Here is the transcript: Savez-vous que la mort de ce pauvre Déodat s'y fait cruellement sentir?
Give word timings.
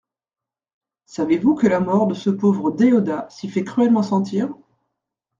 Savez-vous 1.05 1.53
que 1.53 1.67
la 1.67 1.79
mort 1.79 2.07
de 2.07 2.15
ce 2.15 2.31
pauvre 2.31 2.71
Déodat 2.71 3.27
s'y 3.29 3.47
fait 3.47 3.63
cruellement 3.63 4.01
sentir? 4.01 4.49